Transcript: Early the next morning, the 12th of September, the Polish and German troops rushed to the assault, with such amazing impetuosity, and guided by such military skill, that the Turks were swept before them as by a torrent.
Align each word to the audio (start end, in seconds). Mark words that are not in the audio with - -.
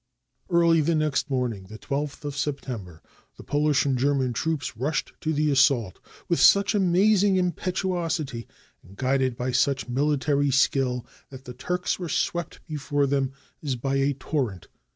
Early 0.49 0.81
the 0.81 0.95
next 0.95 1.29
morning, 1.29 1.65
the 1.65 1.77
12th 1.77 2.25
of 2.25 2.35
September, 2.35 3.03
the 3.37 3.43
Polish 3.43 3.85
and 3.85 3.99
German 3.99 4.33
troops 4.33 4.75
rushed 4.75 5.13
to 5.21 5.31
the 5.31 5.51
assault, 5.51 5.99
with 6.27 6.39
such 6.39 6.73
amazing 6.73 7.35
impetuosity, 7.35 8.47
and 8.81 8.95
guided 8.97 9.37
by 9.37 9.51
such 9.51 9.87
military 9.87 10.49
skill, 10.49 11.05
that 11.29 11.45
the 11.45 11.53
Turks 11.53 11.99
were 11.99 12.09
swept 12.09 12.65
before 12.65 13.05
them 13.05 13.33
as 13.61 13.75
by 13.75 13.97
a 13.97 14.13
torrent. 14.13 14.69